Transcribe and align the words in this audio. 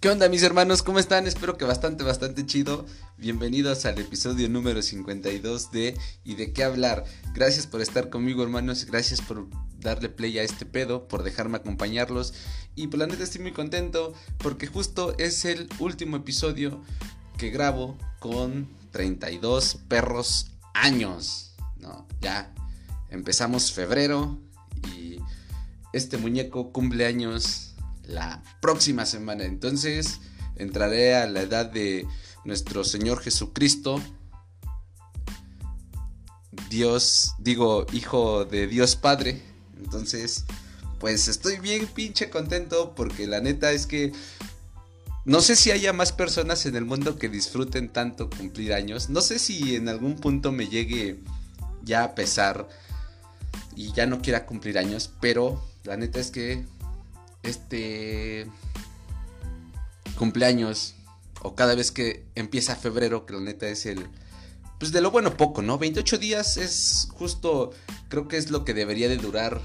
¿Qué 0.00 0.08
onda 0.08 0.28
mis 0.28 0.44
hermanos? 0.44 0.84
¿Cómo 0.84 1.00
están? 1.00 1.26
Espero 1.26 1.58
que 1.58 1.64
bastante, 1.64 2.04
bastante 2.04 2.46
chido. 2.46 2.86
Bienvenidos 3.16 3.84
al 3.84 3.98
episodio 3.98 4.48
número 4.48 4.80
52 4.80 5.72
de 5.72 5.98
¿Y 6.22 6.36
de 6.36 6.52
qué 6.52 6.62
hablar? 6.62 7.02
Gracias 7.34 7.66
por 7.66 7.80
estar 7.80 8.08
conmigo 8.08 8.44
hermanos, 8.44 8.84
gracias 8.84 9.20
por 9.20 9.48
darle 9.80 10.08
play 10.08 10.38
a 10.38 10.44
este 10.44 10.66
pedo, 10.66 11.08
por 11.08 11.24
dejarme 11.24 11.56
acompañarlos. 11.56 12.32
Y 12.76 12.86
por 12.86 13.00
la 13.00 13.08
neta 13.08 13.24
estoy 13.24 13.40
muy 13.40 13.50
contento 13.50 14.12
porque 14.36 14.68
justo 14.68 15.18
es 15.18 15.44
el 15.44 15.68
último 15.80 16.16
episodio 16.16 16.80
que 17.36 17.50
grabo 17.50 17.98
con 18.20 18.68
32 18.92 19.80
perros 19.88 20.52
años. 20.74 21.56
No, 21.76 22.06
ya 22.20 22.54
empezamos 23.10 23.72
febrero 23.72 24.38
y 24.96 25.16
este 25.92 26.18
muñeco 26.18 26.70
cumple 26.70 27.04
años 27.04 27.67
la 28.08 28.42
próxima 28.60 29.06
semana. 29.06 29.44
Entonces 29.44 30.20
entraré 30.56 31.14
a 31.14 31.26
la 31.26 31.42
edad 31.42 31.66
de 31.66 32.06
nuestro 32.44 32.82
Señor 32.82 33.20
Jesucristo. 33.20 34.02
Dios, 36.68 37.34
digo, 37.38 37.86
hijo 37.92 38.44
de 38.44 38.66
Dios 38.66 38.96
Padre. 38.96 39.40
Entonces, 39.76 40.44
pues 40.98 41.28
estoy 41.28 41.58
bien 41.58 41.86
pinche 41.86 42.30
contento 42.30 42.94
porque 42.96 43.26
la 43.26 43.40
neta 43.40 43.70
es 43.70 43.86
que 43.86 44.12
no 45.24 45.40
sé 45.40 45.56
si 45.56 45.70
haya 45.70 45.92
más 45.92 46.12
personas 46.12 46.64
en 46.66 46.74
el 46.74 46.84
mundo 46.84 47.18
que 47.18 47.28
disfruten 47.28 47.92
tanto 47.92 48.30
cumplir 48.30 48.72
años. 48.72 49.10
No 49.10 49.20
sé 49.20 49.38
si 49.38 49.76
en 49.76 49.88
algún 49.88 50.16
punto 50.16 50.52
me 50.52 50.68
llegue 50.68 51.20
ya 51.84 52.02
a 52.04 52.14
pesar 52.14 52.68
y 53.76 53.92
ya 53.92 54.06
no 54.06 54.20
quiera 54.20 54.46
cumplir 54.46 54.78
años, 54.78 55.10
pero 55.20 55.62
la 55.84 55.96
neta 55.96 56.18
es 56.18 56.30
que 56.30 56.66
este 57.42 58.46
cumpleaños 60.16 60.94
o 61.42 61.54
cada 61.54 61.74
vez 61.74 61.92
que 61.92 62.26
empieza 62.34 62.76
febrero, 62.76 63.26
que 63.26 63.34
la 63.34 63.40
neta 63.40 63.68
es 63.68 63.86
el 63.86 64.08
pues 64.78 64.92
de 64.92 65.00
lo 65.00 65.10
bueno 65.10 65.36
poco, 65.36 65.60
¿no? 65.60 65.78
28 65.78 66.18
días 66.18 66.56
es 66.56 67.08
justo 67.12 67.72
creo 68.08 68.28
que 68.28 68.36
es 68.36 68.50
lo 68.50 68.64
que 68.64 68.74
debería 68.74 69.08
de 69.08 69.16
durar 69.16 69.60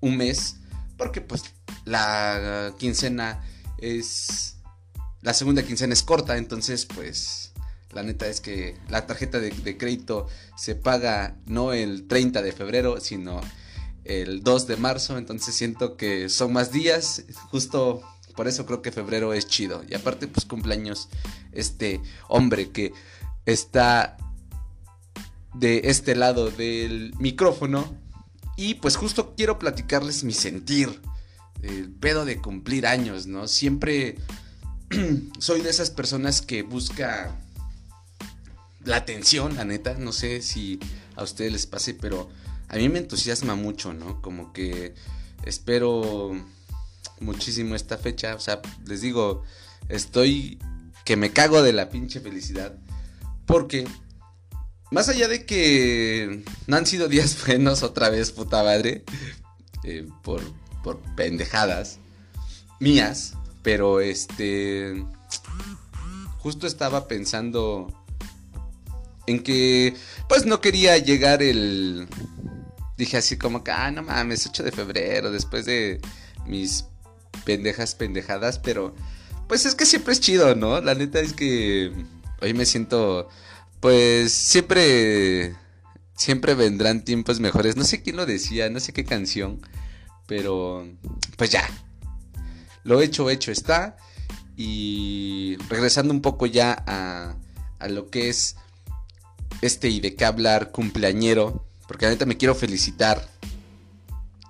un 0.00 0.16
mes, 0.16 0.56
porque 0.96 1.20
pues 1.20 1.44
la 1.84 2.74
quincena 2.78 3.42
es 3.78 4.56
la 5.22 5.34
segunda 5.34 5.62
quincena 5.62 5.92
es 5.92 6.02
corta, 6.02 6.36
entonces 6.36 6.86
pues 6.86 7.52
la 7.92 8.02
neta 8.02 8.26
es 8.26 8.40
que 8.40 8.76
la 8.88 9.06
tarjeta 9.06 9.38
de, 9.38 9.50
de 9.50 9.76
crédito 9.76 10.28
se 10.56 10.74
paga 10.74 11.36
no 11.46 11.72
el 11.72 12.06
30 12.06 12.42
de 12.42 12.52
febrero, 12.52 13.00
sino 13.00 13.40
el 14.08 14.42
2 14.42 14.66
de 14.66 14.76
marzo, 14.76 15.18
entonces 15.18 15.54
siento 15.54 15.96
que 15.96 16.28
son 16.28 16.52
más 16.52 16.72
días, 16.72 17.24
justo 17.50 18.02
por 18.36 18.46
eso 18.46 18.66
creo 18.66 18.82
que 18.82 18.92
febrero 18.92 19.32
es 19.32 19.48
chido. 19.48 19.82
Y 19.88 19.94
aparte, 19.94 20.28
pues 20.28 20.44
cumpleaños 20.44 21.08
este 21.52 22.00
hombre 22.28 22.70
que 22.70 22.92
está 23.46 24.16
de 25.54 25.82
este 25.84 26.14
lado 26.14 26.50
del 26.50 27.14
micrófono. 27.18 27.96
Y 28.56 28.74
pues 28.74 28.96
justo 28.96 29.34
quiero 29.36 29.58
platicarles 29.58 30.24
mi 30.24 30.32
sentir, 30.32 31.00
el 31.62 31.90
pedo 31.90 32.24
de 32.24 32.40
cumplir 32.40 32.86
años, 32.86 33.26
¿no? 33.26 33.48
Siempre 33.48 34.16
soy 35.38 35.62
de 35.62 35.70
esas 35.70 35.90
personas 35.90 36.42
que 36.42 36.62
busca 36.62 37.38
la 38.84 38.96
atención, 38.96 39.56
la 39.56 39.64
neta. 39.64 39.94
No 39.94 40.12
sé 40.12 40.42
si 40.42 40.78
a 41.16 41.22
ustedes 41.22 41.52
les 41.52 41.66
pase, 41.66 41.94
pero 41.94 42.28
a 42.68 42.76
mí 42.76 42.88
me 42.88 42.98
entusiasma 42.98 43.54
mucho, 43.54 43.92
¿no? 43.92 44.20
Como 44.22 44.52
que 44.52 44.94
espero 45.44 46.32
muchísimo 47.20 47.74
esta 47.74 47.98
fecha. 47.98 48.34
O 48.34 48.40
sea, 48.40 48.60
les 48.86 49.00
digo, 49.00 49.44
estoy 49.88 50.58
que 51.04 51.16
me 51.16 51.32
cago 51.32 51.62
de 51.62 51.72
la 51.72 51.88
pinche 51.88 52.20
felicidad. 52.20 52.74
Porque, 53.46 53.86
más 54.90 55.08
allá 55.08 55.28
de 55.28 55.46
que 55.46 56.44
no 56.66 56.76
han 56.76 56.86
sido 56.86 57.08
días 57.08 57.36
buenos 57.46 57.82
otra 57.82 58.10
vez, 58.10 58.32
puta 58.32 58.62
madre, 58.62 59.04
eh, 59.84 60.06
por, 60.22 60.42
por 60.82 60.98
pendejadas 61.14 61.98
mías, 62.80 63.34
pero 63.62 64.00
este, 64.00 65.04
justo 66.38 66.66
estaba 66.66 67.08
pensando 67.08 67.88
en 69.26 69.42
que, 69.42 69.94
pues 70.28 70.46
no 70.46 70.60
quería 70.60 70.98
llegar 70.98 71.42
el 71.42 72.08
dije 72.96 73.16
así 73.16 73.36
como 73.36 73.62
que, 73.62 73.70
ah, 73.70 73.90
no 73.90 74.02
mames, 74.02 74.46
8 74.46 74.62
de 74.62 74.72
febrero, 74.72 75.30
después 75.30 75.64
de 75.64 76.00
mis 76.46 76.86
pendejas 77.44 77.94
pendejadas, 77.94 78.58
pero 78.58 78.94
pues 79.48 79.66
es 79.66 79.74
que 79.74 79.86
siempre 79.86 80.12
es 80.12 80.20
chido, 80.20 80.54
¿no? 80.54 80.80
La 80.80 80.94
neta 80.94 81.20
es 81.20 81.32
que 81.32 81.92
hoy 82.40 82.54
me 82.54 82.66
siento, 82.66 83.28
pues 83.80 84.32
siempre, 84.32 85.54
siempre 86.16 86.54
vendrán 86.54 87.04
tiempos 87.04 87.40
mejores. 87.40 87.76
No 87.76 87.84
sé 87.84 88.02
quién 88.02 88.16
lo 88.16 88.26
decía, 88.26 88.70
no 88.70 88.80
sé 88.80 88.92
qué 88.92 89.04
canción, 89.04 89.60
pero 90.26 90.86
pues 91.36 91.50
ya, 91.50 91.68
lo 92.84 93.00
hecho, 93.00 93.30
hecho 93.30 93.52
está. 93.52 93.96
Y 94.56 95.58
regresando 95.68 96.14
un 96.14 96.22
poco 96.22 96.46
ya 96.46 96.82
a, 96.86 97.36
a 97.78 97.88
lo 97.88 98.08
que 98.08 98.30
es 98.30 98.56
este 99.60 99.88
y 99.88 100.00
de 100.00 100.14
qué 100.14 100.24
hablar 100.24 100.70
cumpleañero 100.72 101.66
porque 101.86 102.06
la 102.06 102.26
me 102.26 102.36
quiero 102.36 102.54
felicitar. 102.54 103.28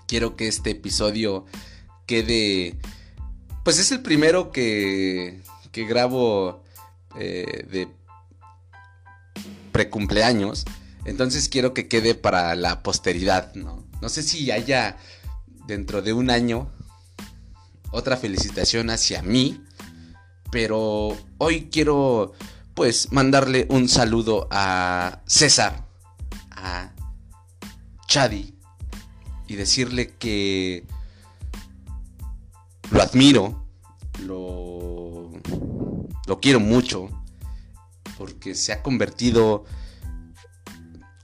Quiero 0.07 0.37
que 0.37 0.49
este 0.49 0.71
episodio 0.71 1.47
quede... 2.07 2.79
Pues 3.65 3.79
es 3.79 3.91
el 3.91 4.01
primero 4.01 4.53
que, 4.53 5.43
que 5.73 5.85
grabo 5.85 6.63
eh, 7.19 7.67
de 7.71 7.89
precumpleaños. 9.73 10.65
Entonces 11.05 11.49
quiero 11.49 11.75
que 11.75 11.89
quede 11.89 12.15
para 12.15 12.55
la 12.55 12.83
posteridad, 12.83 13.55
¿no? 13.55 13.85
No 14.01 14.09
sé 14.09 14.23
si 14.23 14.51
haya 14.51 14.97
dentro 15.67 16.03
de 16.03 16.13
un 16.13 16.31
año 16.31 16.71
otra 17.91 18.17
felicitación 18.17 18.91
hacia 18.91 19.23
mí. 19.23 19.63
Pero 20.51 21.17
hoy 21.39 21.69
quiero 21.73 22.33
pues 22.75 23.11
mandarle 23.11 23.67
un 23.71 23.89
saludo 23.89 24.49
a 24.51 25.23
César. 25.27 25.86
Y 29.47 29.56
decirle 29.56 30.15
que 30.19 30.87
lo 32.91 33.03
admiro, 33.03 33.66
lo, 34.25 35.31
lo 36.27 36.41
quiero 36.41 36.59
mucho, 36.59 37.10
porque 38.16 38.54
se 38.54 38.72
ha 38.72 38.82
convertido 38.82 39.65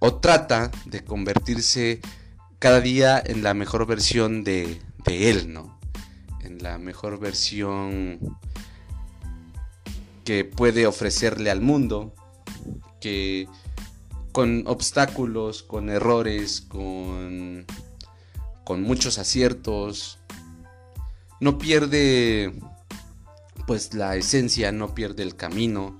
o 0.00 0.16
trata 0.16 0.70
de 0.84 1.02
convertirse 1.02 2.02
cada 2.58 2.82
día 2.82 3.22
en 3.24 3.42
la 3.42 3.54
mejor 3.54 3.86
versión 3.86 4.44
de, 4.44 4.82
de 5.06 5.30
él, 5.30 5.50
¿no? 5.50 5.80
En 6.42 6.62
la 6.62 6.76
mejor 6.76 7.18
versión 7.18 8.18
que 10.24 10.44
puede 10.44 10.86
ofrecerle 10.86 11.50
al 11.50 11.62
mundo, 11.62 12.14
que 13.00 13.48
con 14.32 14.64
obstáculos, 14.66 15.62
con 15.62 15.90
errores, 15.90 16.62
con, 16.62 17.66
con 18.64 18.82
muchos 18.82 19.18
aciertos. 19.18 20.18
No 21.38 21.58
pierde 21.58 22.54
pues 23.66 23.94
la 23.94 24.16
esencia, 24.16 24.72
no 24.72 24.94
pierde 24.94 25.22
el 25.22 25.36
camino. 25.36 25.98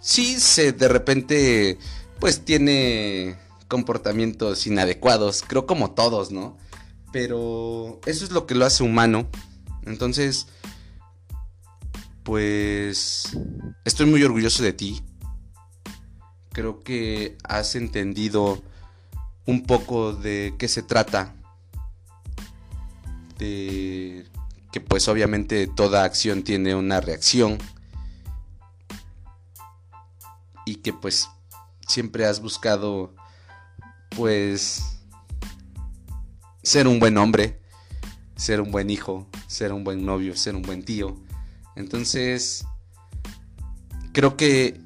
Sí 0.00 0.40
se 0.40 0.72
de 0.72 0.88
repente 0.88 1.78
pues 2.18 2.44
tiene 2.44 3.38
comportamientos 3.68 4.66
inadecuados, 4.66 5.44
creo 5.46 5.66
como 5.66 5.92
todos, 5.92 6.32
¿no? 6.32 6.58
Pero 7.12 8.00
eso 8.06 8.24
es 8.24 8.30
lo 8.30 8.46
que 8.46 8.54
lo 8.54 8.64
hace 8.64 8.82
humano. 8.82 9.28
Entonces, 9.84 10.46
pues 12.22 13.36
estoy 13.84 14.06
muy 14.06 14.22
orgulloso 14.22 14.62
de 14.62 14.72
ti 14.72 15.02
creo 16.52 16.82
que 16.82 17.36
has 17.44 17.74
entendido 17.74 18.62
un 19.46 19.62
poco 19.64 20.12
de 20.12 20.54
qué 20.58 20.68
se 20.68 20.82
trata. 20.82 21.34
De 23.38 24.26
que 24.72 24.80
pues 24.80 25.08
obviamente 25.08 25.66
toda 25.66 26.04
acción 26.04 26.42
tiene 26.42 26.74
una 26.74 27.00
reacción. 27.00 27.58
Y 30.64 30.76
que 30.76 30.92
pues 30.92 31.28
siempre 31.86 32.26
has 32.26 32.40
buscado 32.40 33.14
pues 34.16 35.00
ser 36.62 36.86
un 36.86 37.00
buen 37.00 37.16
hombre, 37.18 37.60
ser 38.36 38.60
un 38.60 38.70
buen 38.70 38.90
hijo, 38.90 39.26
ser 39.46 39.72
un 39.72 39.82
buen 39.82 40.04
novio, 40.04 40.36
ser 40.36 40.54
un 40.54 40.62
buen 40.62 40.84
tío. 40.84 41.16
Entonces, 41.76 42.64
creo 44.12 44.36
que 44.36 44.80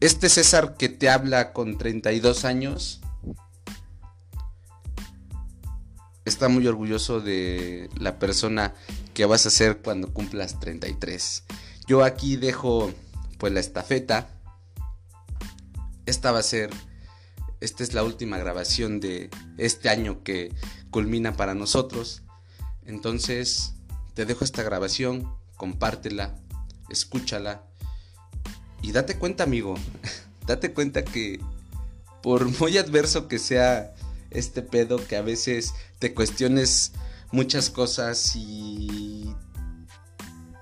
este 0.00 0.28
César 0.28 0.76
que 0.76 0.88
te 0.88 1.10
habla 1.10 1.52
con 1.52 1.76
32 1.76 2.44
años 2.44 3.00
está 6.24 6.48
muy 6.48 6.66
orgulloso 6.66 7.20
de 7.20 7.90
la 7.98 8.18
persona 8.18 8.74
que 9.14 9.26
vas 9.26 9.44
a 9.46 9.50
ser 9.50 9.78
cuando 9.78 10.12
cumplas 10.12 10.58
33. 10.58 11.44
Yo 11.86 12.02
aquí 12.04 12.36
dejo 12.36 12.92
pues 13.38 13.52
la 13.52 13.60
estafeta. 13.60 14.28
Esta 16.06 16.32
va 16.32 16.38
a 16.38 16.44
ser 16.44 16.70
esta 17.60 17.82
es 17.82 17.92
la 17.92 18.02
última 18.02 18.38
grabación 18.38 19.00
de 19.00 19.28
este 19.58 19.90
año 19.90 20.22
que 20.22 20.50
culmina 20.90 21.36
para 21.36 21.54
nosotros. 21.54 22.22
Entonces, 22.86 23.74
te 24.14 24.24
dejo 24.24 24.44
esta 24.44 24.62
grabación, 24.62 25.30
compártela, 25.56 26.34
escúchala 26.88 27.69
y 28.82 28.92
date 28.92 29.18
cuenta, 29.18 29.44
amigo, 29.44 29.74
date 30.46 30.72
cuenta 30.72 31.04
que 31.04 31.40
por 32.22 32.46
muy 32.60 32.78
adverso 32.78 33.28
que 33.28 33.38
sea 33.38 33.94
este 34.30 34.62
pedo, 34.62 34.96
que 35.06 35.16
a 35.16 35.22
veces 35.22 35.74
te 35.98 36.14
cuestiones 36.14 36.92
muchas 37.32 37.70
cosas 37.70 38.34
y 38.36 39.34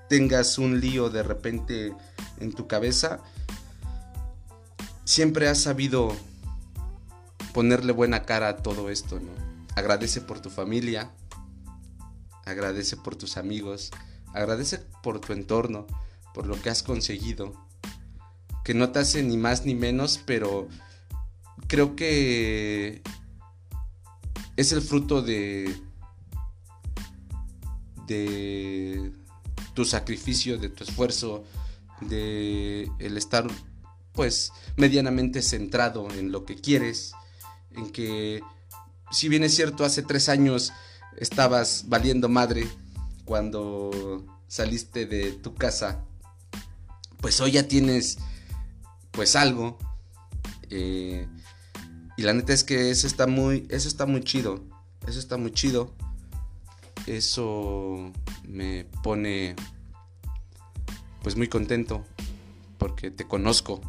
tengas 0.09 0.59
un 0.59 0.81
lío 0.81 1.11
de 1.11 1.23
repente 1.23 1.95
en 2.41 2.53
tu 2.53 2.67
cabeza, 2.67 3.21
siempre 5.05 5.49
has 5.49 5.63
sabido 5.63 6.15
ponerle 7.53 7.93
buena 7.93 8.25
cara 8.25 8.49
a 8.49 8.57
todo 8.57 8.91
esto, 8.91 9.21
¿no? 9.21 9.33
Agradece 9.75 10.21
por 10.21 10.41
tu 10.41 10.51
familia, 10.51 11.13
agradece 12.45 12.97
por 12.97 13.17
tus 13.17 13.37
amigos, 13.37 13.91
agradece 14.33 14.79
por 15.03 15.21
tu 15.21 15.33
entorno, 15.33 15.87
por 16.35 16.47
lo 16.47 16.61
que 16.61 16.71
has 16.71 16.83
conseguido, 16.83 17.68
que 18.69 18.75
no 18.75 18.91
te 18.91 18.99
hace 18.99 19.23
ni 19.23 19.39
más 19.39 19.65
ni 19.65 19.75
menos, 19.75 20.21
pero 20.27 20.69
creo 21.69 21.97
que 21.97 23.01
es 24.59 24.73
el 24.73 24.83
fruto 24.83 25.23
de 25.23 25.75
de 28.07 29.11
tu 29.73 29.87
sacrificio, 29.87 30.59
de 30.59 30.69
tu 30.69 30.85
esfuerzo, 30.85 31.45
de 32.03 32.91
el 32.99 33.17
estar 33.17 33.47
pues 34.13 34.53
medianamente 34.77 35.41
centrado 35.41 36.11
en 36.11 36.31
lo 36.31 36.45
que 36.45 36.57
quieres 36.57 37.13
en 37.71 37.89
que, 37.91 38.43
si 39.11 39.31
bien 39.31 39.45
es 39.45 39.55
cierto, 39.55 39.83
hace 39.87 40.03
tres 40.03 40.29
años 40.29 40.75
estabas 41.17 41.85
valiendo 41.87 42.29
madre 42.29 42.69
cuando 43.25 44.27
saliste 44.47 45.07
de 45.07 45.33
tu 45.33 45.55
casa, 45.55 46.05
pues 47.23 47.41
hoy 47.41 47.53
ya 47.53 47.67
tienes 47.67 48.19
pues 49.19 49.35
algo. 49.35 49.77
Eh, 50.71 51.27
y 52.17 52.23
la 52.23 52.33
neta 52.35 52.53
es 52.53 52.63
que 52.63 52.93
eso 52.93 53.09
está 53.09 53.27
muy, 53.27 53.67
eso 53.69 53.89
está 53.89 54.07
muy 54.07 54.23
chido. 54.23 54.65
Eso 55.09 55.19
está 55.19 55.37
muy 55.37 55.51
chido. 55.51 55.93
Eso 57.09 58.13
me 58.47 58.85
pone 59.03 59.57
pues 61.21 61.35
muy 61.35 61.49
contento 61.49 62.05
porque 62.79 63.11
te 63.11 63.27
conozco, 63.27 63.81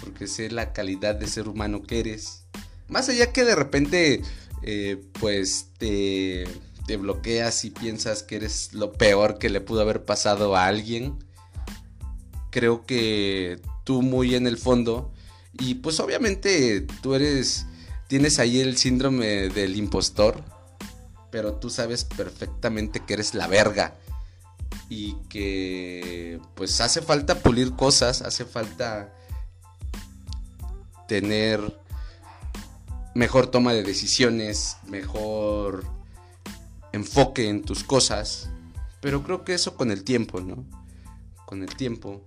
porque 0.00 0.26
sé 0.26 0.50
la 0.50 0.72
calidad 0.72 1.14
de 1.14 1.26
ser 1.26 1.46
humano 1.46 1.82
que 1.82 2.00
eres 2.00 2.46
más 2.88 3.10
allá 3.10 3.34
que 3.34 3.44
de 3.44 3.54
repente, 3.54 4.22
eh, 4.62 4.98
pues 5.20 5.72
te, 5.76 6.44
te 6.86 6.96
bloqueas 6.96 7.66
y 7.66 7.70
piensas 7.70 8.22
que 8.22 8.36
eres 8.36 8.72
lo 8.72 8.94
peor 8.94 9.38
que 9.38 9.50
le 9.50 9.60
pudo 9.60 9.82
haber 9.82 10.06
pasado 10.06 10.56
a 10.56 10.68
alguien. 10.68 11.18
Creo 12.50 12.86
que 12.86 13.60
tú 13.84 14.02
muy 14.02 14.34
en 14.34 14.46
el 14.46 14.58
fondo, 14.58 15.12
y 15.52 15.74
pues 15.74 16.00
obviamente 16.00 16.86
tú 17.02 17.14
eres, 17.14 17.66
tienes 18.08 18.38
ahí 18.38 18.60
el 18.60 18.76
síndrome 18.76 19.48
del 19.48 19.76
impostor, 19.76 20.42
pero 21.30 21.54
tú 21.54 21.70
sabes 21.70 22.04
perfectamente 22.04 23.00
que 23.00 23.14
eres 23.14 23.34
la 23.34 23.46
verga 23.46 23.96
y 24.88 25.14
que 25.28 26.40
pues 26.54 26.80
hace 26.80 27.02
falta 27.02 27.38
pulir 27.38 27.72
cosas, 27.74 28.22
hace 28.22 28.44
falta 28.44 29.14
tener 31.08 31.78
mejor 33.14 33.46
toma 33.48 33.72
de 33.72 33.82
decisiones, 33.82 34.76
mejor 34.86 35.84
enfoque 36.92 37.48
en 37.48 37.62
tus 37.62 37.84
cosas. 37.84 38.48
Pero 39.00 39.22
creo 39.22 39.44
que 39.44 39.54
eso 39.54 39.76
con 39.76 39.90
el 39.90 40.04
tiempo, 40.04 40.40
¿no? 40.40 40.64
Con 41.46 41.62
el 41.62 41.74
tiempo. 41.74 42.22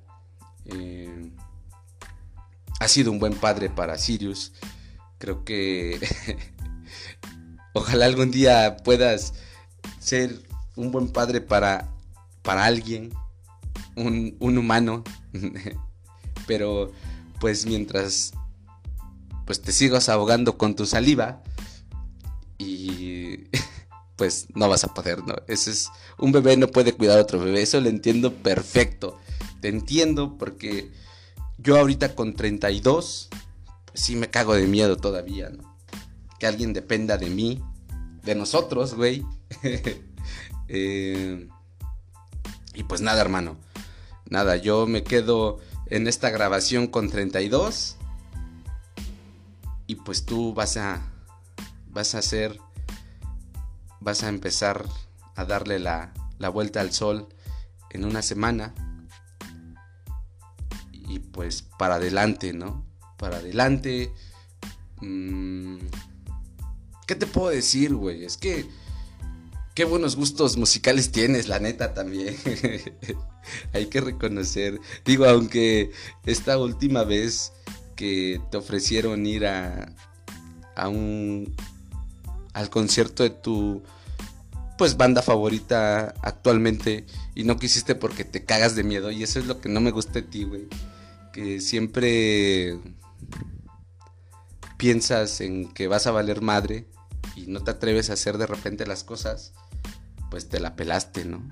Eh, 0.65 1.31
ha 2.79 2.87
sido 2.87 3.11
un 3.11 3.19
buen 3.19 3.33
padre 3.33 3.69
para 3.69 3.97
Sirius. 3.97 4.53
Creo 5.17 5.43
que 5.43 5.99
ojalá 7.73 8.05
algún 8.05 8.31
día 8.31 8.77
puedas 8.83 9.33
ser 9.99 10.41
un 10.75 10.91
buen 10.91 11.09
padre 11.09 11.41
para, 11.41 11.89
para 12.41 12.65
alguien, 12.65 13.13
un, 13.95 14.35
un 14.39 14.57
humano. 14.57 15.03
Pero 16.47 16.91
pues 17.39 17.65
mientras 17.65 18.33
pues 19.45 19.61
te 19.61 19.71
sigas 19.71 20.09
ahogando 20.09 20.57
con 20.57 20.75
tu 20.75 20.85
saliva 20.85 21.43
y 22.57 23.45
pues 24.15 24.47
no 24.55 24.67
vas 24.67 24.83
a 24.83 24.93
poder, 24.93 25.23
¿no? 25.23 25.35
Ese 25.47 25.71
es 25.71 25.89
un 26.17 26.31
bebé 26.31 26.57
no 26.57 26.67
puede 26.67 26.93
cuidar 26.93 27.19
a 27.19 27.21
otro 27.21 27.39
bebé, 27.39 27.61
eso 27.61 27.79
lo 27.79 27.89
entiendo 27.89 28.33
perfecto. 28.33 29.19
Te 29.61 29.69
entiendo 29.69 30.37
porque 30.37 30.91
yo 31.57 31.77
ahorita 31.77 32.15
con 32.15 32.33
32 32.33 33.29
pues 33.85 33.99
sí 34.01 34.15
me 34.15 34.29
cago 34.29 34.55
de 34.55 34.67
miedo 34.67 34.97
todavía, 34.97 35.49
¿no? 35.49 35.77
Que 36.39 36.47
alguien 36.47 36.73
dependa 36.73 37.17
de 37.17 37.29
mí, 37.29 37.63
de 38.23 38.35
nosotros, 38.35 38.93
güey. 38.95 39.25
Eh, 40.67 41.47
y 42.73 42.83
pues 42.85 42.99
nada, 43.01 43.21
hermano. 43.21 43.55
Nada, 44.27 44.55
yo 44.55 44.87
me 44.87 45.03
quedo 45.03 45.59
en 45.85 46.07
esta 46.07 46.31
grabación 46.31 46.87
con 46.87 47.11
32 47.11 47.97
y 49.85 49.95
pues 49.95 50.25
tú 50.25 50.55
vas 50.55 50.77
a 50.77 51.03
vas 51.91 52.15
a 52.15 52.17
hacer 52.17 52.57
vas 53.99 54.23
a 54.23 54.29
empezar 54.29 54.85
a 55.35 55.45
darle 55.45 55.77
la, 55.77 56.11
la 56.39 56.49
vuelta 56.49 56.81
al 56.81 56.91
sol 56.91 57.27
en 57.91 58.03
una 58.03 58.23
semana 58.23 58.73
y 61.07 61.19
pues 61.19 61.63
para 61.77 61.95
adelante 61.95 62.53
no 62.53 62.85
para 63.17 63.37
adelante. 63.37 64.11
Mm, 65.01 65.77
qué 67.07 67.15
te 67.15 67.27
puedo 67.27 67.49
decir 67.49 67.93
güey 67.93 68.25
es 68.25 68.37
que 68.37 68.65
qué 69.73 69.83
buenos 69.83 70.15
gustos 70.15 70.57
musicales 70.57 71.11
tienes 71.11 71.47
la 71.47 71.59
neta 71.59 71.93
también. 71.93 72.35
Hay 73.73 73.87
que 73.87 74.01
reconocer. 74.01 74.79
Digo 75.03 75.25
aunque 75.25 75.91
esta 76.25 76.57
última 76.57 77.03
vez 77.03 77.51
que 77.95 78.41
te 78.51 78.57
ofrecieron 78.57 79.25
ir 79.25 79.45
a, 79.45 79.93
a 80.75 80.87
un 80.87 81.55
al 82.53 82.69
concierto 82.69 83.23
de 83.23 83.29
tu 83.31 83.83
pues 84.77 84.97
banda 84.97 85.21
favorita 85.21 86.13
actualmente 86.21 87.05
y 87.33 87.43
no 87.43 87.57
quisiste 87.57 87.95
porque 87.95 88.23
te 88.23 88.43
cagas 88.43 88.75
de 88.75 88.83
miedo 88.83 89.11
y 89.11 89.23
eso 89.23 89.39
es 89.39 89.45
lo 89.45 89.61
que 89.61 89.69
no 89.69 89.81
me 89.81 89.91
gusta 89.91 90.13
de 90.13 90.21
ti, 90.23 90.43
güey. 90.43 90.67
Que 91.35 91.59
siempre 91.59 92.79
piensas 94.77 95.41
en 95.41 95.73
que 95.73 95.89
vas 95.89 96.07
a 96.07 96.11
valer 96.11 96.41
madre 96.41 96.87
y 97.35 97.47
no 97.47 97.61
te 97.61 97.71
atreves 97.71 98.09
a 98.09 98.13
hacer 98.13 98.37
de 98.37 98.47
repente 98.47 98.87
las 98.87 99.03
cosas, 99.03 99.51
pues 100.31 100.47
te 100.47 100.61
la 100.61 100.77
pelaste, 100.77 101.25
¿no? 101.25 101.49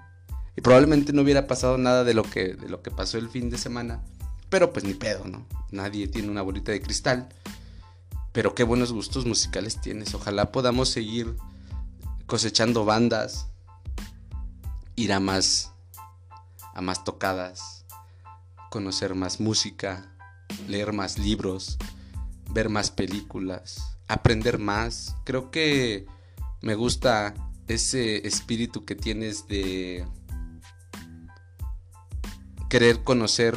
Y 0.55 0.61
probablemente 0.61 1.11
no 1.11 1.21
hubiera 1.21 1.47
pasado 1.47 1.77
nada 1.77 2.05
de 2.05 2.13
lo 2.13 2.23
que 2.23 2.53
de 2.53 2.69
lo 2.69 2.81
que 2.81 2.91
pasó 2.91 3.17
el 3.17 3.27
fin 3.27 3.49
de 3.49 3.57
semana, 3.57 4.01
pero 4.49 4.71
pues 4.71 4.85
ni 4.85 4.93
pedo, 4.93 5.25
¿no? 5.25 5.45
Nadie 5.71 6.07
tiene 6.07 6.29
una 6.29 6.43
bolita 6.43 6.71
de 6.71 6.81
cristal. 6.81 7.27
Pero 8.31 8.55
qué 8.55 8.63
buenos 8.63 8.93
gustos 8.93 9.25
musicales 9.25 9.81
tienes. 9.81 10.15
Ojalá 10.15 10.53
podamos 10.53 10.87
seguir 10.87 11.35
cosechando 12.25 12.85
bandas, 12.85 13.47
ir 14.95 15.11
a 15.11 15.19
más 15.19 15.73
a 16.73 16.81
más 16.81 17.03
tocadas, 17.03 17.82
conocer 18.73 19.13
más 19.13 19.39
música, 19.39 20.11
leer 20.67 20.93
más 20.93 21.19
libros, 21.19 21.77
ver 22.49 22.69
más 22.69 22.89
películas, 22.89 23.99
aprender 24.07 24.57
más. 24.57 25.15
Creo 25.25 25.51
que 25.51 26.07
me 26.59 26.73
gusta 26.73 27.35
ese 27.67 28.27
espíritu 28.27 28.83
que 28.83 28.95
tienes 28.95 29.47
de 29.47 30.03
querer 32.67 33.03
conocer 33.03 33.55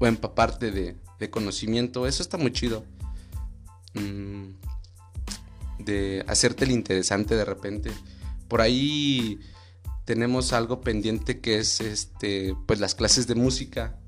o 0.00 0.08
empaparte 0.08 0.72
de, 0.72 0.96
de 1.20 1.30
conocimiento. 1.30 2.08
Eso 2.08 2.24
está 2.24 2.36
muy 2.36 2.50
chido. 2.50 2.84
Mm, 3.94 4.54
de 5.78 6.24
hacerte 6.26 6.64
el 6.64 6.72
interesante 6.72 7.36
de 7.36 7.44
repente. 7.44 7.92
Por 8.48 8.60
ahí 8.60 9.38
tenemos 10.04 10.52
algo 10.52 10.80
pendiente 10.80 11.40
que 11.40 11.58
es 11.58 11.80
este 11.80 12.54
pues 12.66 12.80
las 12.80 12.94
clases 12.94 13.26
de 13.26 13.34
música. 13.34 13.98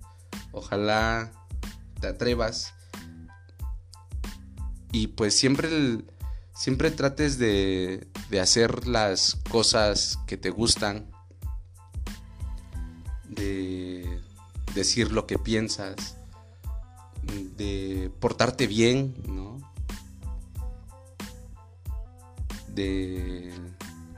Ojalá 0.53 1.33
te 2.01 2.09
atrevas. 2.09 2.75
Y 4.93 5.09
pues 5.09 5.37
siempre 5.37 6.05
siempre 6.55 6.91
trates 6.91 7.39
de, 7.39 8.09
de 8.31 8.41
hacer 8.41 8.87
las 8.87 9.37
cosas 9.51 10.19
que 10.27 10.37
te 10.37 10.51
gustan, 10.51 11.11
de 13.29 14.21
decir 14.75 15.13
lo 15.13 15.27
que 15.27 15.39
piensas, 15.39 16.17
de 17.57 18.11
portarte 18.21 18.67
bien, 18.67 19.15
¿no? 19.27 19.59
De 22.69 23.53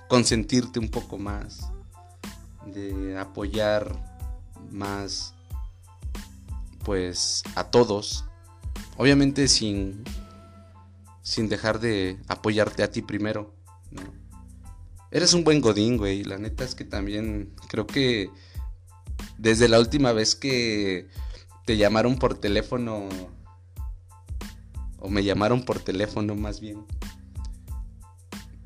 consentirte 0.09 0.79
un 0.79 0.91
poco 0.91 1.19
más, 1.19 1.71
de 2.67 3.19
apoyar 3.19 3.93
más 4.71 5.35
pues 6.85 7.43
a 7.55 7.65
todos, 7.65 8.25
obviamente 8.97 9.49
sin 9.49 10.05
sin 11.23 11.51
dejar 11.51 11.79
de 11.79 12.19
apoyarte 12.27 12.83
a 12.83 12.91
ti 12.91 13.03
primero. 13.03 13.55
Eres 15.11 15.35
un 15.35 15.45
buen 15.45 15.61
godín, 15.61 15.99
güey, 15.99 16.25
la 16.25 16.39
neta 16.39 16.65
es 16.65 16.75
que 16.75 16.85
también 16.85 17.55
creo 17.69 17.87
que 17.87 18.31
desde 19.37 19.69
la 19.69 19.79
última 19.79 20.13
vez 20.13 20.35
que 20.35 21.09
te 21.67 21.77
llamaron 21.77 22.19
por 22.19 22.39
teléfono, 22.39 23.09
o 24.99 25.09
me 25.11 25.23
llamaron 25.23 25.65
por 25.67 25.81
teléfono 25.81 26.35
más 26.35 26.61
bien, 26.61 26.87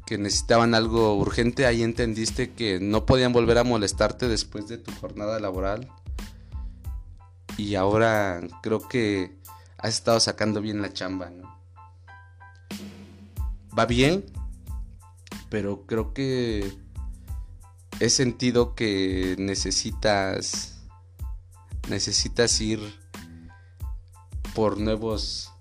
que 0.06 0.18
necesitaban 0.18 0.74
algo 0.74 1.16
urgente, 1.16 1.66
ahí 1.66 1.82
entendiste 1.82 2.52
que 2.52 2.80
no 2.80 3.06
podían 3.06 3.32
volver 3.32 3.58
a 3.58 3.64
molestarte 3.64 4.28
después 4.28 4.68
de 4.68 4.78
tu 4.78 4.92
jornada 4.92 5.38
laboral. 5.40 5.88
Y 7.56 7.74
ahora 7.74 8.40
creo 8.62 8.86
que 8.88 9.36
has 9.78 9.94
estado 9.94 10.20
sacando 10.20 10.60
bien 10.60 10.82
la 10.82 10.92
chamba, 10.92 11.30
¿no? 11.30 11.56
Va 13.78 13.86
bien, 13.86 14.24
pero 15.48 15.86
creo 15.86 16.12
que 16.12 16.72
he 18.00 18.10
sentido 18.10 18.74
que 18.74 19.36
necesitas 19.38 20.72
necesitas 21.88 22.60
ir 22.60 22.80
por 24.54 24.78
nuevos 24.78 25.52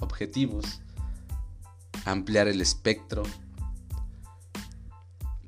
objetivos, 0.00 0.80
ampliar 2.04 2.48
el 2.48 2.60
espectro, 2.60 3.22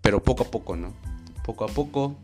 pero 0.03 0.23
poco 0.23 0.43
a 0.45 0.51
poco, 0.51 0.77
¿no? 0.77 0.95
Poco 1.45 1.65
a 1.65 1.69
poco. 1.69 2.17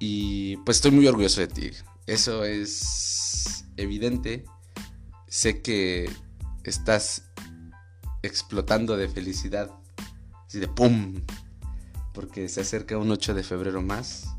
Y 0.00 0.56
pues 0.58 0.78
estoy 0.78 0.90
muy 0.90 1.06
orgulloso 1.06 1.40
de 1.40 1.48
ti. 1.48 1.70
Eso 2.06 2.44
es 2.44 3.64
evidente. 3.76 4.44
Sé 5.28 5.62
que 5.62 6.10
estás 6.64 7.24
explotando 8.22 8.96
de 8.96 9.08
felicidad 9.08 9.70
Así 10.48 10.60
de 10.60 10.68
¡pum! 10.68 11.20
Porque 12.14 12.48
se 12.48 12.62
acerca 12.62 12.96
un 12.96 13.10
8 13.10 13.34
de 13.34 13.42
febrero 13.42 13.82
más. 13.82 14.34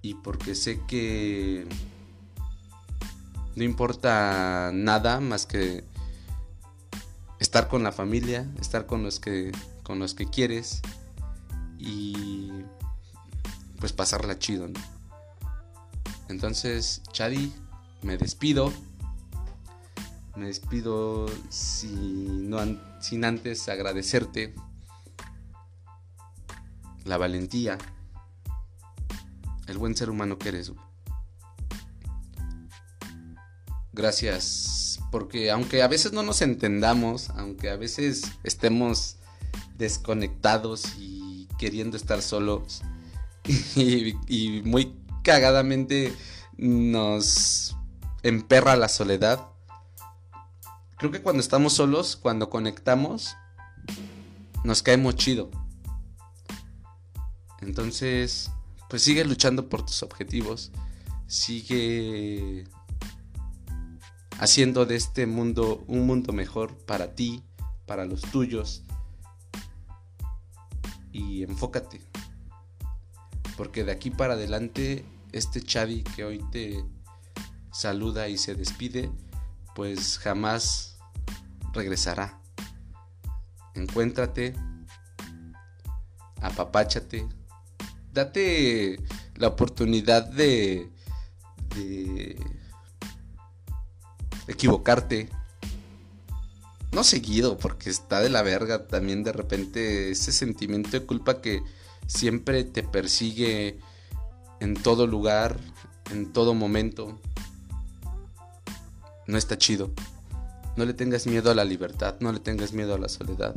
Y 0.00 0.14
porque 0.14 0.54
sé 0.54 0.80
que 0.86 1.66
no 3.56 3.64
importa 3.64 4.70
nada 4.72 5.18
más 5.18 5.44
que 5.44 5.82
estar 7.40 7.68
con 7.68 7.82
la 7.82 7.92
familia, 7.92 8.46
estar 8.60 8.86
con 8.86 9.02
los 9.02 9.20
que 9.20 9.52
con 9.82 9.98
los 9.98 10.14
que 10.14 10.26
quieres 10.26 10.82
y 11.78 12.50
pues 13.80 13.92
pasarla 13.92 14.38
chido, 14.38 14.68
¿no? 14.68 14.80
Entonces, 16.28 17.02
Chadi, 17.12 17.52
me 18.02 18.16
despido. 18.16 18.72
Me 20.36 20.46
despido 20.46 21.26
sin, 21.48 22.54
antes 23.24 23.68
agradecerte 23.68 24.54
la 27.04 27.16
valentía, 27.16 27.76
el 29.66 29.78
buen 29.78 29.96
ser 29.96 30.10
humano 30.10 30.38
que 30.38 30.50
eres. 30.50 30.70
Gracias, 33.92 34.87
porque 35.10 35.50
aunque 35.50 35.82
a 35.82 35.88
veces 35.88 36.12
no 36.12 36.22
nos 36.22 36.42
entendamos, 36.42 37.30
aunque 37.30 37.70
a 37.70 37.76
veces 37.76 38.32
estemos 38.42 39.16
desconectados 39.76 40.94
y 40.98 41.48
queriendo 41.58 41.96
estar 41.96 42.22
solos 42.22 42.82
y, 43.76 44.62
muy 44.64 44.94
cagadamente 45.22 46.14
nos 46.56 47.76
emperra 48.22 48.76
la 48.76 48.88
soledad, 48.88 49.46
creo 50.96 51.10
que 51.10 51.22
cuando 51.22 51.40
estamos 51.40 51.72
solos, 51.72 52.16
cuando 52.16 52.50
conectamos, 52.50 53.36
nos 54.64 54.82
caemos 54.82 55.14
chido. 55.16 55.50
Entonces, 57.60 58.50
pues 58.88 59.02
sigue 59.02 59.24
luchando 59.24 59.68
por 59.68 59.84
tus 59.84 60.02
objetivos. 60.02 60.72
Sigue 61.26 62.64
haciendo 64.38 64.86
de 64.86 64.96
este 64.96 65.26
mundo 65.26 65.84
un 65.86 66.06
mundo 66.06 66.32
mejor 66.32 66.76
para 66.86 67.14
ti, 67.14 67.42
para 67.86 68.06
los 68.06 68.22
tuyos. 68.22 68.84
Y 71.12 71.42
enfócate. 71.42 72.00
Porque 73.56 73.84
de 73.84 73.92
aquí 73.92 74.10
para 74.10 74.34
adelante, 74.34 75.04
este 75.32 75.60
Chadi 75.60 76.04
que 76.04 76.24
hoy 76.24 76.44
te 76.52 76.84
saluda 77.72 78.28
y 78.28 78.38
se 78.38 78.54
despide, 78.54 79.10
pues 79.74 80.18
jamás 80.18 80.98
regresará. 81.72 82.40
Encuéntrate, 83.74 84.54
apapáchate, 86.40 87.28
date 88.12 89.00
la 89.34 89.48
oportunidad 89.48 90.28
de, 90.30 90.90
de 91.74 92.36
equivocarte. 94.48 95.28
No 96.90 97.04
seguido, 97.04 97.58
porque 97.58 97.90
está 97.90 98.20
de 98.20 98.30
la 98.30 98.42
verga 98.42 98.86
también 98.86 99.22
de 99.22 99.32
repente 99.32 100.10
ese 100.10 100.32
sentimiento 100.32 100.90
de 100.90 101.04
culpa 101.04 101.40
que 101.40 101.62
siempre 102.06 102.64
te 102.64 102.82
persigue 102.82 103.78
en 104.60 104.74
todo 104.74 105.06
lugar, 105.06 105.58
en 106.10 106.32
todo 106.32 106.54
momento 106.54 107.20
no 109.26 109.36
está 109.36 109.58
chido. 109.58 109.92
No 110.76 110.84
le 110.84 110.94
tengas 110.94 111.26
miedo 111.26 111.50
a 111.50 111.54
la 111.54 111.64
libertad, 111.64 112.16
no 112.20 112.32
le 112.32 112.40
tengas 112.40 112.72
miedo 112.72 112.94
a 112.94 112.98
la 112.98 113.08
soledad. 113.08 113.54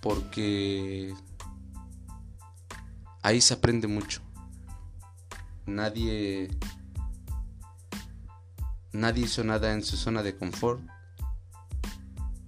Porque 0.00 1.14
ahí 3.22 3.40
se 3.40 3.54
aprende 3.54 3.86
mucho. 3.86 4.22
Nadie 5.66 6.48
nadie 8.92 9.24
hizo 9.24 9.44
nada 9.44 9.72
en 9.72 9.82
su 9.82 9.96
zona 9.96 10.22
de 10.22 10.36
confort. 10.36 10.80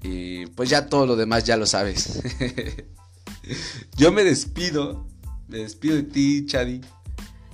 Y 0.02 0.46
pues 0.46 0.70
ya 0.70 0.88
todo 0.88 1.06
lo 1.06 1.16
demás 1.16 1.44
ya 1.44 1.56
lo 1.56 1.66
sabes. 1.66 2.22
Yo 3.96 4.12
me 4.12 4.24
despido, 4.24 5.06
me 5.48 5.58
despido 5.58 5.96
de 5.96 6.04
ti, 6.04 6.46
Chadi, 6.46 6.80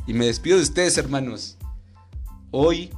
y 0.07 0.15
me 0.15 0.27
despido 0.27 0.57
de 0.57 0.63
ustedes, 0.63 0.97
hermanos. 0.99 1.57
Hoy 2.51 2.91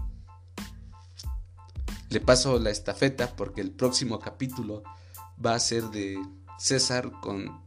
le 2.10 2.20
paso 2.20 2.58
la 2.58 2.70
estafeta 2.70 3.34
porque 3.36 3.60
el 3.60 3.70
próximo 3.70 4.18
capítulo 4.18 4.82
va 5.44 5.54
a 5.54 5.60
ser 5.60 5.84
de 5.84 6.18
César 6.58 7.10
con 7.20 7.60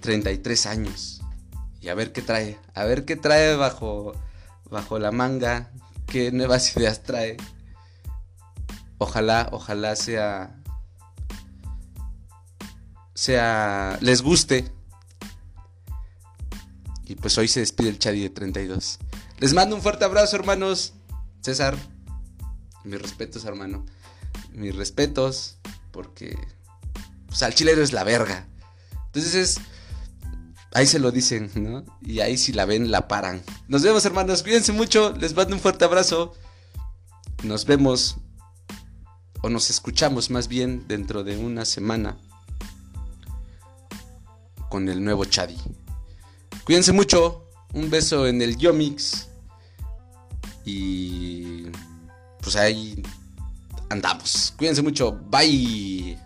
33 0.00 0.66
años. 0.66 1.20
Y 1.80 1.88
a 1.88 1.94
ver 1.94 2.12
qué 2.12 2.22
trae, 2.22 2.58
a 2.74 2.84
ver 2.84 3.04
qué 3.04 3.16
trae 3.16 3.56
bajo, 3.56 4.12
bajo 4.70 4.98
la 4.98 5.10
manga, 5.10 5.70
qué 6.14 6.30
nuevas 6.30 6.76
ideas 6.76 7.02
trae. 7.02 7.36
Ojalá, 8.98 9.48
ojalá 9.50 9.96
sea 9.96 10.62
sea 13.14 13.98
les 14.00 14.22
guste. 14.22 14.70
Y 17.04 17.16
pues 17.16 17.36
hoy 17.36 17.48
se 17.48 17.58
despide 17.58 17.88
el 17.88 17.98
Chadi 17.98 18.22
de 18.22 18.30
32. 18.30 19.00
Les 19.40 19.54
mando 19.54 19.74
un 19.74 19.82
fuerte 19.82 20.04
abrazo, 20.04 20.36
hermanos. 20.36 20.94
César, 21.40 21.76
mis 22.84 23.02
respetos, 23.02 23.44
hermano. 23.44 23.84
Mis 24.52 24.76
respetos, 24.76 25.58
porque 25.90 26.38
pues, 27.26 27.42
al 27.42 27.56
chileno 27.56 27.82
es 27.82 27.92
la 27.92 28.04
verga. 28.04 28.46
Entonces 29.06 29.58
ahí 30.74 30.86
se 30.86 30.98
lo 30.98 31.10
dicen, 31.10 31.50
¿no? 31.54 31.84
Y 32.02 32.20
ahí 32.20 32.36
si 32.36 32.52
la 32.52 32.66
ven, 32.66 32.90
la 32.90 33.08
paran. 33.08 33.42
Nos 33.68 33.82
vemos, 33.82 34.04
hermanos. 34.04 34.42
Cuídense 34.42 34.72
mucho. 34.72 35.14
Les 35.18 35.34
mando 35.34 35.54
un 35.54 35.60
fuerte 35.60 35.84
abrazo. 35.84 36.34
Nos 37.42 37.64
vemos, 37.64 38.16
o 39.42 39.48
nos 39.48 39.70
escuchamos 39.70 40.30
más 40.30 40.48
bien, 40.48 40.86
dentro 40.86 41.24
de 41.24 41.36
una 41.36 41.64
semana 41.64 42.18
con 44.68 44.88
el 44.88 45.02
nuevo 45.02 45.24
Chadi. 45.24 45.56
Cuídense 46.64 46.92
mucho. 46.92 47.48
Un 47.72 47.90
beso 47.90 48.26
en 48.26 48.42
el 48.42 48.56
Yomix. 48.56 49.28
Y 50.64 51.66
pues 52.40 52.56
ahí 52.56 53.02
andamos. 53.90 54.54
Cuídense 54.56 54.82
mucho. 54.82 55.12
Bye. 55.12 56.18